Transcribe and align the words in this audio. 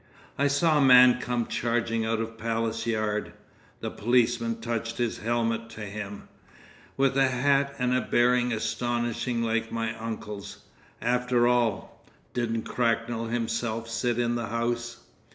I 0.35 0.47
saw 0.47 0.79
a 0.79 0.81
man 0.81 1.21
come 1.21 1.45
charging 1.45 2.05
out 2.05 2.19
of 2.19 2.35
Palace 2.39 2.87
Yard—the 2.87 3.91
policeman 3.91 4.59
touched 4.59 4.97
his 4.97 5.19
helmet 5.19 5.69
to 5.77 5.81
him—with 5.81 7.15
a 7.15 7.27
hat 7.27 7.75
and 7.77 7.93
a 7.93 8.01
bearing 8.01 8.51
astonishingly 8.51 9.45
like 9.47 9.71
my 9.71 9.95
uncle's. 10.03 10.63
After 11.03 11.47
all,—didn't 11.47 12.63
Cracknell 12.63 13.27
himself 13.27 13.87
sit 13.91 14.17
in 14.17 14.33
the 14.33 14.47
House? 14.47 15.01